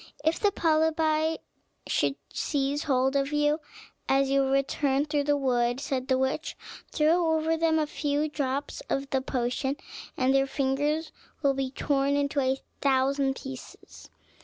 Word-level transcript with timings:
"If 0.25 0.39
the 0.39 0.49
polypi 0.49 1.37
should 1.85 2.15
seize 2.33 2.85
hold 2.85 3.15
of 3.15 3.31
you 3.31 3.59
as 4.09 4.31
you 4.31 4.43
return 4.47 5.05
through 5.05 5.25
the 5.25 5.37
wood," 5.37 5.79
said 5.79 6.07
the 6.07 6.17
witch, 6.17 6.57
"throw 6.91 7.35
over 7.37 7.55
them 7.55 7.77
a 7.77 7.85
few 7.85 8.27
drops 8.27 8.81
of 8.89 9.11
the 9.11 9.21
potion, 9.21 9.77
and 10.17 10.33
their 10.33 10.47
fingers 10.47 11.11
will 11.43 11.53
be 11.53 11.69
torn 11.69 12.15
into 12.15 12.39
a 12.39 12.57
thousand 12.81 13.35
pieces." 13.35 14.09